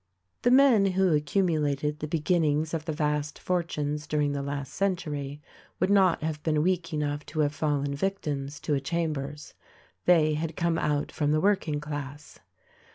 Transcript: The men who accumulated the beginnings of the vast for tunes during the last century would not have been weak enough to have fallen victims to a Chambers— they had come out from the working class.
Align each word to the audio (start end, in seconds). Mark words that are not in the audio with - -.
The 0.41 0.49
men 0.49 0.87
who 0.97 1.13
accumulated 1.15 1.99
the 1.99 2.07
beginnings 2.07 2.73
of 2.73 2.85
the 2.85 2.91
vast 2.91 3.37
for 3.37 3.61
tunes 3.61 4.07
during 4.07 4.31
the 4.31 4.41
last 4.41 4.73
century 4.73 5.43
would 5.79 5.91
not 5.91 6.23
have 6.23 6.41
been 6.41 6.63
weak 6.63 6.91
enough 6.91 7.23
to 7.27 7.41
have 7.41 7.53
fallen 7.53 7.93
victims 7.93 8.59
to 8.61 8.73
a 8.73 8.79
Chambers— 8.81 9.53
they 10.07 10.33
had 10.33 10.55
come 10.55 10.79
out 10.79 11.11
from 11.11 11.31
the 11.31 11.39
working 11.39 11.79
class. 11.79 12.39